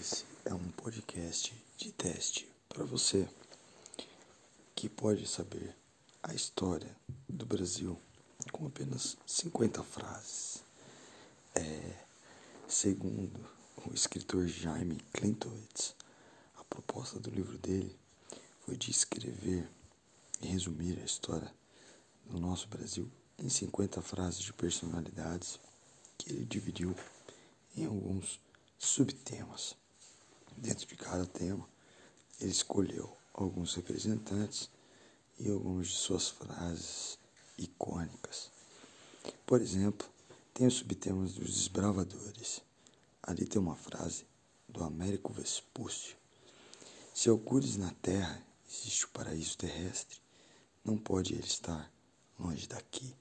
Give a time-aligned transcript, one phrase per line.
[0.00, 3.28] Esse é um podcast de teste para você
[4.74, 5.76] que pode saber
[6.22, 6.96] a história
[7.28, 8.00] do Brasil
[8.50, 10.64] com apenas 50 frases.
[11.54, 11.98] É,
[12.66, 13.46] segundo
[13.86, 15.94] o escritor Jaime Klintowitz,
[16.56, 17.94] a proposta do livro dele
[18.60, 19.68] foi de escrever
[20.40, 21.54] e resumir a história
[22.24, 23.06] do nosso Brasil
[23.38, 25.60] em 50 frases de personalidades
[26.16, 26.96] que ele dividiu
[27.76, 28.40] em alguns
[28.78, 29.78] subtemas.
[30.60, 31.66] Dentro de cada tema,
[32.38, 34.68] ele escolheu alguns representantes
[35.38, 37.18] e algumas de suas frases
[37.56, 38.50] icônicas.
[39.46, 40.06] Por exemplo,
[40.52, 42.60] tem os subtemas dos desbravadores.
[43.22, 44.26] Ali tem uma frase
[44.68, 46.14] do Américo Vespúcio.
[47.14, 48.38] Se algures na terra
[48.68, 50.18] existe o paraíso terrestre,
[50.84, 51.90] não pode ele estar
[52.38, 53.16] longe daqui.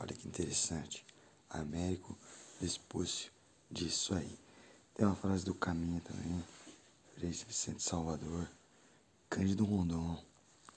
[0.00, 1.04] Olha que interessante.
[1.50, 2.16] Américo
[2.58, 3.30] Vespúcio
[3.70, 4.38] disse isso aí.
[4.94, 6.42] Tem uma frase do Caminho também,
[7.14, 8.50] Frei Vicente Salvador,
[9.28, 10.22] Cândido Rondon.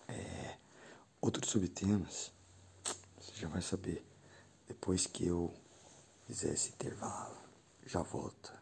[0.07, 0.57] É,
[1.19, 2.31] outros subtemas,
[3.19, 4.05] você já vai saber
[4.67, 5.53] depois que eu
[6.27, 7.35] fizer esse intervalo.
[7.85, 8.53] Já volto.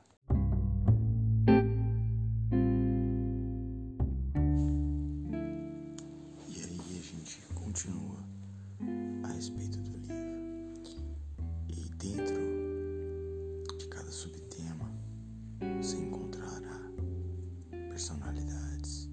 [6.48, 8.18] E aí a gente continua
[9.24, 10.33] a respeito do livro.
[18.04, 19.10] Personalidades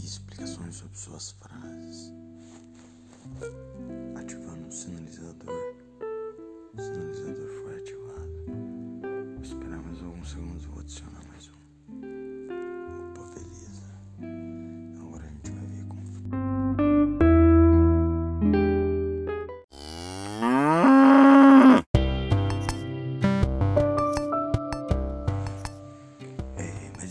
[0.00, 2.12] e explicações sobre suas frases,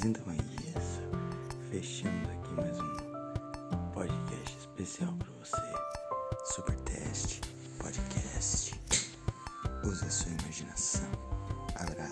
[0.08, 0.38] Mas então é
[0.80, 1.02] isso.
[1.70, 6.54] Fechamos aqui mais um podcast especial para você.
[6.54, 7.42] Super teste,
[7.78, 8.80] podcast.
[9.84, 11.12] Use a sua imaginação.
[11.76, 12.07] Abraço.